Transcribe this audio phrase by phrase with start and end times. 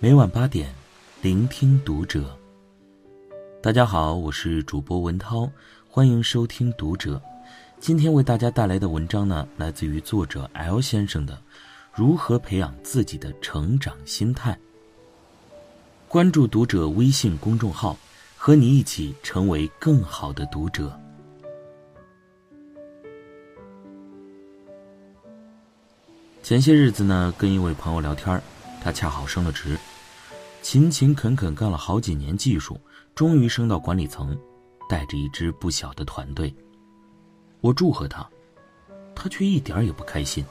[0.00, 0.72] 每晚八点，
[1.22, 2.38] 聆听读者。
[3.60, 5.50] 大家好，我是主播文涛，
[5.90, 7.20] 欢迎收听读者。
[7.80, 11.34] 今天为大家带来的文章呢，来自于作者 L 先生的
[11.92, 14.52] 《如何培养自己的成长心态》。
[16.06, 17.98] 关注读者微信公众号，
[18.36, 20.96] 和你一起成为更好的读者。
[26.40, 28.40] 前些日子呢，跟一位朋友聊天
[28.80, 29.76] 他恰好升了职，
[30.70, 32.78] 勤勤恳恳干了好几年技术，
[33.14, 34.38] 终于升到管理层，
[34.86, 36.54] 带着一支不小的团队。
[37.62, 38.28] 我祝贺他，
[39.14, 40.44] 他却一点也不开心，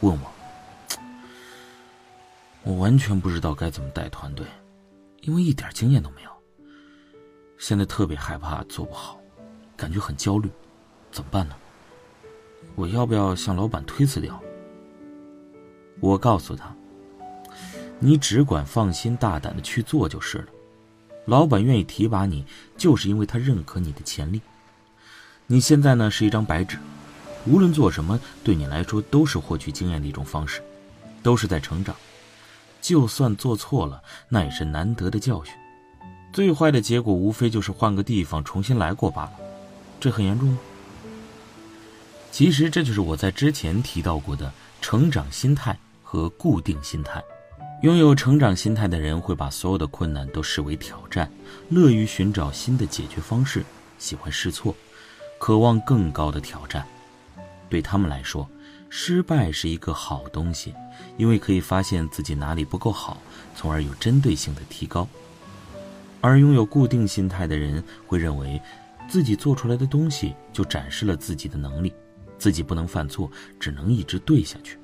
[0.00, 0.30] 问我
[2.62, 4.46] ：“我完全不知道该怎么带团队，
[5.22, 6.30] 因为一点经验都没有。
[7.58, 9.18] 现在特别害怕做不好，
[9.76, 10.48] 感觉很焦虑，
[11.10, 11.56] 怎么办呢？
[12.76, 14.40] 我要不要向老板推辞掉？”
[15.98, 16.72] 我告诉他
[18.04, 20.46] ：“你只管放心大胆的去做就是了。
[21.24, 22.44] 老板愿意提拔你，
[22.76, 24.40] 就是因为他认可你的潜力。
[25.46, 26.76] 你现在呢是一张白纸，
[27.46, 30.60] 无论做什么，对你来说都是获取经验的一种方式，
[31.22, 31.94] 都是在成长。
[32.80, 35.54] 就算做错了，那也是难得的教训。
[36.32, 39.32] 最坏的结果无非就是换个地方重新来过罢了。
[40.00, 40.58] 这很严重吗？
[42.32, 45.78] 其实这就是我在之前提到过的成长心态。”
[46.12, 47.24] 和固定心态，
[47.82, 51.28] 拥有成长心态的人会把所有的困难都视为挑战，
[51.68, 53.64] 乐于寻找新的解决方式，
[53.98, 54.72] 喜欢试错，
[55.40, 56.86] 渴望更高的挑战。
[57.68, 58.48] 对他们来说，
[58.88, 60.72] 失败是一个好东西，
[61.16, 63.20] 因为可以发现自己哪里不够好，
[63.56, 65.08] 从而有针对性的提高。
[66.20, 68.62] 而拥有固定心态的人会认为，
[69.08, 71.92] 自己做出来的东西就展示了自己的能力，
[72.38, 73.28] 自己不能犯错，
[73.58, 74.78] 只能一直对下去。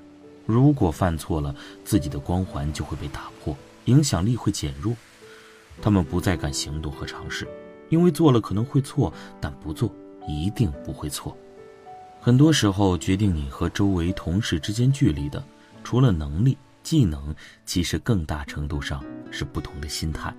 [0.49, 1.55] 如果犯错了，
[1.85, 3.55] 自己的光环就会被打破，
[3.85, 4.97] 影响力会减弱。
[5.83, 7.47] 他们不再敢行动和尝试，
[7.91, 9.95] 因为做了可能会错，但不做
[10.27, 11.37] 一定不会错。
[12.19, 15.45] 很多时候，决定你和周围同事之间距离的，
[15.85, 17.35] 除了能力、技能，
[17.67, 20.35] 其实更大程度上是不同的心态。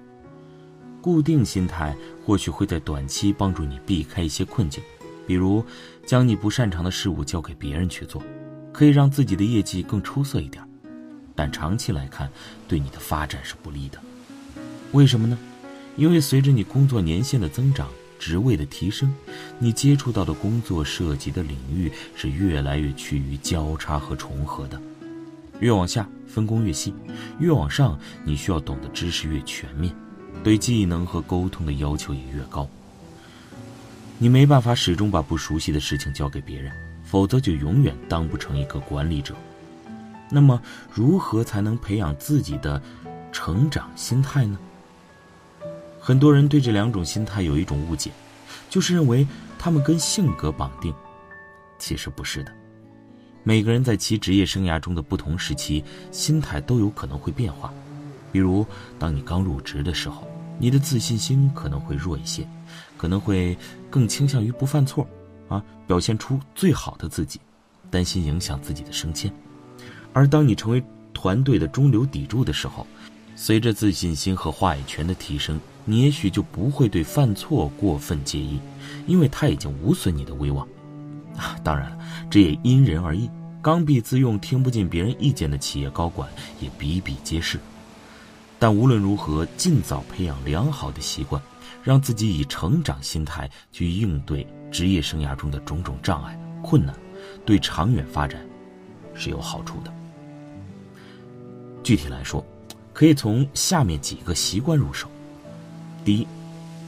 [1.01, 4.83] 固定心态或许会在短期帮助你避开一些困境，
[5.27, 5.63] 比如
[6.03, 8.19] 将你不擅长的事物交给别人去做。
[8.71, 10.63] 可以让自己的业绩更出色一点，
[11.35, 12.29] 但长期来看，
[12.67, 13.99] 对你的发展是不利的。
[14.91, 15.37] 为什么呢？
[15.95, 19.13] 因为随着你工作年限的增长，职位的提升，
[19.57, 24.81] 你接触到的工作涉及的领域是越来越趋于交叉和重合的。
[25.59, 26.93] 越往下分工越细，
[27.39, 29.93] 越往上你需要懂的知识越全面，
[30.41, 32.65] 对技能和沟通的要求也越高。
[34.17, 36.71] 你没办法始终把不熟悉的事情交给别人。
[37.09, 39.33] 否则就永远当不成一个管理者。
[40.29, 40.61] 那么，
[40.93, 42.79] 如何才能培养自己的
[43.31, 44.59] 成长心态呢？
[45.99, 48.11] 很多人对这两种心态有一种误解，
[48.69, 49.27] 就是认为
[49.57, 50.93] 他们跟性格绑定。
[51.79, 52.51] 其实不是的，
[53.41, 57.73] 每个人在其职业生涯中的不同时期，心态都有可能会变化。
[58.31, 58.63] 比如，
[58.99, 60.27] 当你刚入职的时候，
[60.59, 62.47] 你的自信心可能会弱一些，
[62.97, 63.57] 可能会
[63.89, 65.07] 更倾向于不犯错。
[65.49, 67.41] 啊，表现出最好的自己，
[67.91, 69.29] 担心影响自己的升迁。
[70.13, 70.81] 而当你成为
[71.13, 72.87] 团队的中流砥柱的时候，
[73.35, 78.59] 随着自信心和话语权的提升，你也许就不会对犯错过分介意，
[79.07, 80.67] 因为他已经无损你的威望。
[81.37, 81.97] 啊，当然了，
[82.29, 83.29] 这也因人而异。
[83.61, 86.29] 刚愎自用、听不进别人意见的企业高管
[86.61, 87.59] 也比比皆是。
[88.57, 91.41] 但无论如何，尽早培养良好的习惯，
[91.83, 94.45] 让自己以成长心态去应对。
[94.71, 96.95] 职业生涯中的种种障碍、困难，
[97.43, 98.39] 对长远发展
[99.15, 99.91] 是有好处的。
[101.81, 102.45] 具体来说，
[102.93, 105.09] 可以从下面几个习惯入手。
[106.05, 106.27] 第一，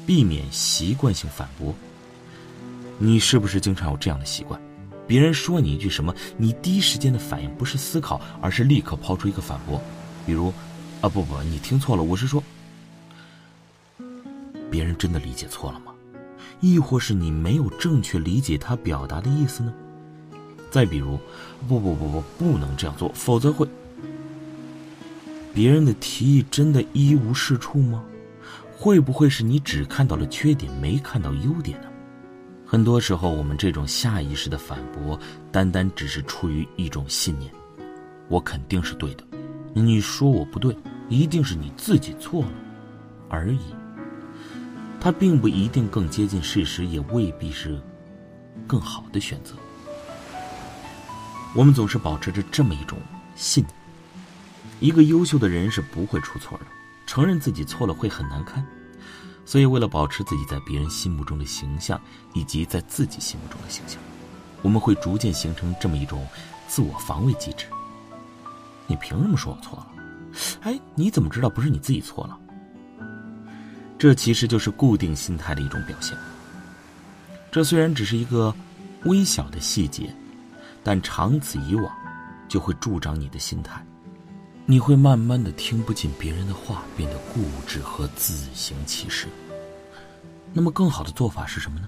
[0.06, 1.74] 避免习惯性反驳。
[3.00, 4.62] 你是不是经常有这样的习惯？
[5.08, 9.82] 别人说你一句什么，你第一时间的反应不是思考，而是立刻抛出一个反驳。
[10.24, 10.54] 比如，
[11.02, 12.44] 啊不不，你听错了，我是说，
[14.72, 15.92] 别人真的理解错了吗？
[16.62, 19.74] 亦或是你没有正确理解他表达的意思呢？
[20.72, 21.20] 再比如，
[21.68, 23.68] 不不不不，不能这样做，否则会……
[25.54, 28.02] 别人的提议真的一无是处吗？
[28.74, 31.88] 会不会是你只看到了缺点，没看到优点呢？
[32.66, 35.20] 很多时候，我们这种下意识的反驳，
[35.52, 37.52] 单单只是出于一种信念：
[38.30, 39.24] 我肯定是对的，
[39.74, 40.74] 你说我不对，
[41.10, 42.52] 一定是你自己错了
[43.28, 43.60] 而已。
[45.03, 47.81] 它并不一定更接近事实，也未必是
[48.68, 49.56] 更好的选择。
[51.56, 53.00] 我们总是保持着这么一种
[53.36, 53.75] 信念：
[54.80, 56.65] 一个优秀的人是不会出错的，
[57.07, 58.63] 承认自己错了会很难堪。
[59.44, 62.00] 所以，为了保持自己在别人心目中的形象，
[62.36, 64.00] 以及在自己心目中的形象，
[64.62, 66.25] 我们会逐渐形成这么一种
[66.68, 67.65] 自我防卫机制。
[68.86, 69.88] 你凭什么说我错了？
[70.62, 72.39] 哎，你怎么知道不是你自己错了？
[74.01, 76.18] 这其实就是固定心态的一种表现。
[77.51, 78.51] 这虽然只是一个
[79.03, 80.12] 微小的细节，
[80.83, 81.95] 但长此以往，
[82.50, 83.80] 就会助长你的心态。
[84.65, 89.27] 你会慢慢的听不进别人的话，变得固执和自行其是。
[90.51, 91.88] 那么，更好的做法是什么呢？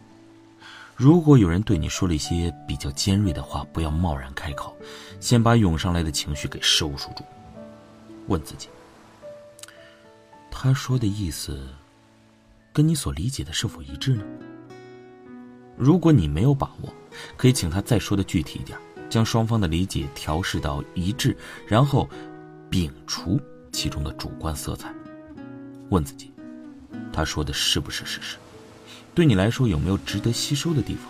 [0.96, 4.78] 如果有人对你说了一些比较尖锐的话，不要贸然开口，
[5.20, 7.24] 先把涌上来的情绪给收束住。
[8.28, 8.68] 问自己，
[10.52, 11.68] 他说的意思，
[12.74, 14.24] 跟你所理解的是否一致呢？
[15.78, 16.94] 如果你没有把握，
[17.38, 18.78] 可以请他再说的具体一点，
[19.10, 21.38] 将双方的理解调试到一致，
[21.68, 22.10] 然后。
[22.72, 23.40] 摒除
[23.72, 24.92] 其中的主观色彩，
[25.90, 26.32] 问自己，
[27.12, 28.38] 他说的是不是事实？
[29.14, 31.04] 对你来说有没有值得吸收的地方？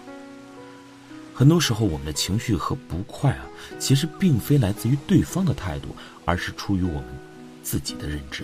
[1.33, 3.45] 很多时候，我们的情绪和不快啊，
[3.80, 5.95] 其实并非来自于对方的态度，
[6.25, 7.06] 而是出于我们
[7.62, 8.44] 自己的认知。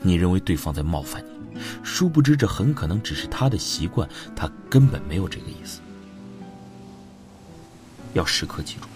[0.00, 1.45] 你认为对方在冒犯你，
[1.82, 5.80] 殊不知这很可能只是他的习惯，他根本没有这个意思。
[8.14, 8.86] 要时刻记住。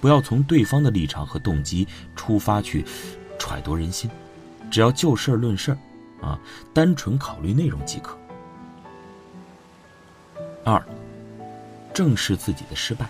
[0.00, 2.84] 不要从对方的立场和动机出发去
[3.38, 4.10] 揣度人心，
[4.70, 5.74] 只要就事论事
[6.20, 6.38] 啊，
[6.74, 8.14] 单纯考虑内容即可。
[10.62, 10.86] 二，
[11.94, 13.08] 正视自己的失败。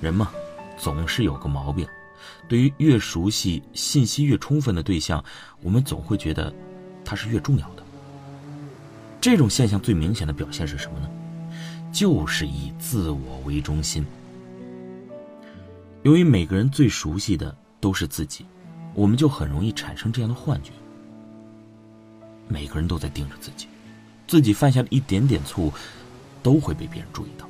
[0.00, 0.32] 人嘛，
[0.76, 1.86] 总是有个毛病，
[2.48, 5.24] 对于越熟悉、信息越充分的对象，
[5.62, 6.52] 我们总会觉得
[7.06, 7.82] 他是越重要的。
[9.20, 11.08] 这种现象最明显的表现是什么呢？
[11.92, 14.04] 就是以自我为中心。
[16.02, 18.44] 由于每个人最熟悉的都是自己，
[18.92, 20.70] 我们就很容易产生这样的幻觉：
[22.48, 23.66] 每个人都在盯着自己，
[24.28, 25.72] 自己犯下的一点点错误
[26.42, 27.48] 都会被别人注意到。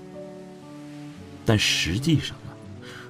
[1.44, 2.52] 但实际上呢，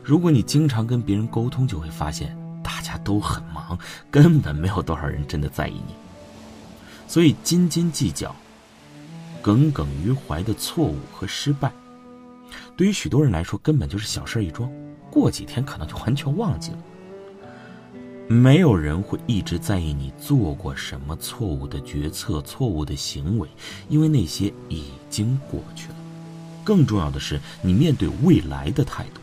[0.02, 3.78] 如果你经常跟别人沟通，就会发现大家都很忙，
[4.10, 5.94] 根本没有多少人真的在意你。
[7.06, 8.34] 所以斤斤计较、
[9.40, 11.72] 耿耿于怀的错误和失败，
[12.76, 14.70] 对于许多人来说根本就是小事一桩。
[15.10, 16.78] 过几天可能就完全忘记了。
[18.28, 23.48] 没有人会一直在意你做过什么错误的决策、错误的行为，
[23.88, 25.94] 因为那些已经过去了。
[26.64, 29.20] 更重要的是，你面对未来的态度。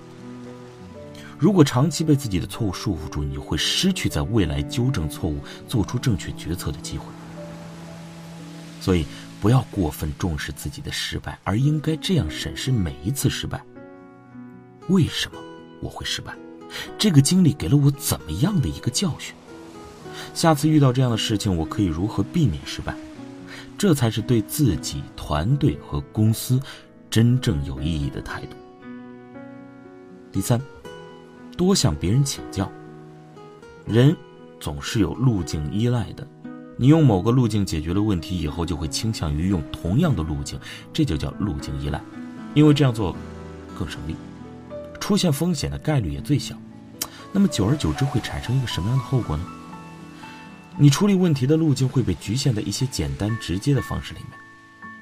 [1.37, 7.05] 如果长期被自己的错误束缚住，你会失去在未来纠正错误、做出正确决策的机会。
[8.83, 9.05] 所以，
[9.39, 13.63] 不要过分重视自己的失败，而应该这样审视每一次失败：
[14.89, 15.39] 为什么？
[15.81, 16.35] 我会失败，
[16.97, 19.33] 这个经历给了我怎么样的一个教训？
[20.33, 22.93] 下次遇到这样的事情，我可以如何避免失败？
[23.77, 26.59] 这才是对自己、团队和公司
[27.09, 28.57] 真正有意义的态度。
[30.29, 30.59] 第三，
[31.55, 32.69] 多向别人请教。
[33.85, 34.13] 人
[34.59, 36.27] 总是有路径依赖的，
[36.83, 40.59] 你用某个路径解决了问题以后，就会倾向于用同样的路径，
[40.91, 42.01] 这就叫路径依赖，
[42.53, 43.15] 因为这样做
[43.79, 44.17] 更省力。
[44.99, 46.57] 出现风险的概率也最小，
[47.31, 49.45] 那么久而久之会产生一个什么样的后果呢？
[50.77, 54.31] 你处理问题的路径会被局限在一些简单直接的方式里面，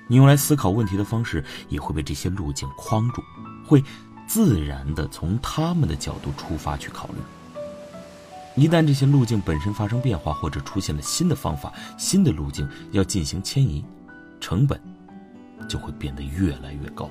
[0.05, 3.23] 你用来思考问题的方式也会被这些路径框住，
[3.65, 3.83] 会
[4.27, 7.15] 自然的从他们的角度出发去考虑。
[8.55, 13.84] 一旦这些路径本身发生变化，或者出现了新的方法、新的路径要进行迁移，
[14.39, 14.79] 成本
[15.70, 17.10] 就会变得越来越高。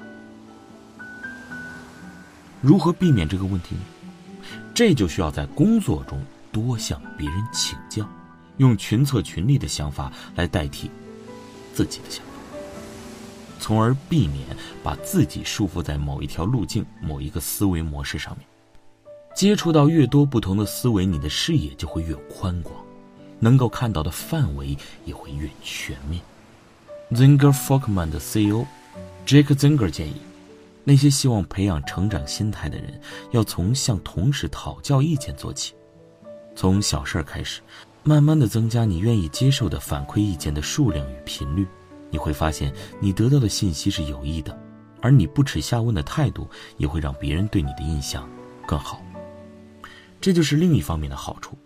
[2.61, 3.81] 如何避免这个问题呢？
[4.75, 8.07] 这就需要在工作中多向别人请教，
[8.59, 10.91] 用群策群力的想法来代替
[11.73, 12.33] 自己的想法，
[13.59, 14.47] 从而避免
[14.83, 18.47] 把自己束缚在某一条路径、某一个思维模式上面。
[19.35, 22.75] 接触到越多不同的思维，你的视野就会越宽广，
[23.39, 26.21] 能够看到的范围也会越全面。
[27.13, 28.67] Zinger Folkman 的 CEO
[29.27, 30.17] Jake Zinger 建议。
[30.83, 32.99] 那些希望培养成长心态的人，
[33.33, 35.75] 要从向同事讨教意见做起，
[36.57, 37.61] 从小事儿开始，
[38.03, 41.67] 慢慢的增加你愿意接受的反馈意见的数量与频率，
[42.11, 44.59] 你会发现你得到的信息是有益的，
[45.03, 48.29] 而你不耻下问的态度也会让别人对你的印象
[48.67, 49.03] 更好。
[50.21, 51.57] 这就是另一方面的好处，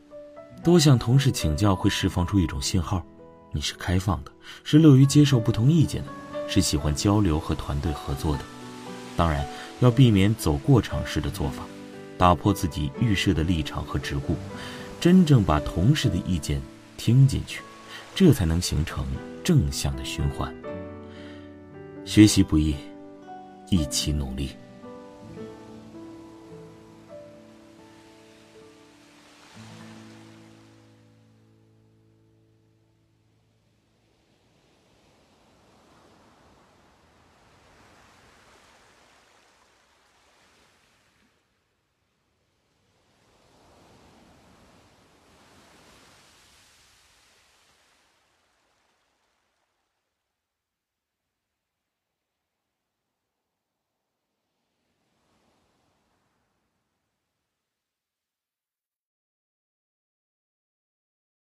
[0.62, 3.04] 多向同事请教会释放出一种信号，
[3.52, 4.30] 你是开放的，
[4.62, 6.08] 是乐于接受不同意见的，
[6.48, 8.44] 是喜欢交流和团队合作的。
[9.16, 9.44] 当然，
[9.80, 11.64] 要避免走过场式的做法。
[12.16, 14.36] 打破自己预设的立场和桎梏，
[15.00, 16.62] 真正把同事的意见
[16.96, 17.60] 听进去，
[18.14, 19.04] 这才能形成
[19.42, 20.54] 正向的循环。
[22.04, 22.76] 学习不易，
[23.68, 24.50] 一起努力。